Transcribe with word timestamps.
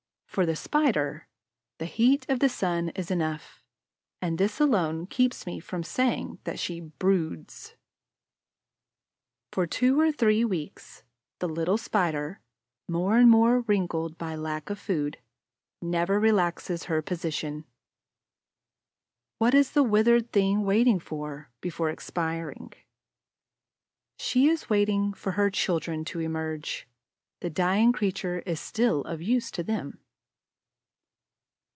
For 0.25 0.45
the 0.45 0.55
Spider, 0.55 1.27
the 1.77 1.83
heat 1.85 2.25
of 2.29 2.39
the 2.39 2.47
sun 2.47 2.87
is 2.95 3.11
enough; 3.11 3.61
and 4.21 4.37
this 4.37 4.61
alone 4.61 5.05
keeps 5.07 5.45
me 5.45 5.59
from 5.59 5.83
saying 5.83 6.39
that 6.45 6.57
she 6.57 6.79
"broods." 6.79 7.75
For 9.51 9.67
two 9.67 9.99
or 9.99 10.09
three 10.09 10.45
weeks, 10.45 11.03
the 11.39 11.49
little 11.49 11.77
Spider, 11.77 12.39
more 12.87 13.17
and 13.17 13.29
more 13.29 13.59
wrinkled 13.59 14.17
by 14.17 14.37
lack 14.37 14.69
of 14.69 14.79
food, 14.79 15.17
never 15.81 16.17
relaxes 16.17 16.85
her 16.85 17.01
position. 17.01 17.65
What 19.37 19.53
is 19.53 19.71
the 19.71 19.83
withered 19.83 20.31
thing 20.31 20.63
waiting 20.63 21.01
for, 21.01 21.51
before 21.59 21.89
expiring? 21.89 22.71
She 24.17 24.47
is 24.47 24.69
waiting 24.69 25.11
for 25.11 25.33
her 25.33 25.49
children 25.49 26.05
to 26.05 26.21
emerge; 26.21 26.87
the 27.41 27.49
dying 27.49 27.91
creature 27.91 28.39
is 28.45 28.61
still 28.61 29.01
of 29.01 29.21
use 29.21 29.51
to 29.51 29.61
them. 29.63 29.97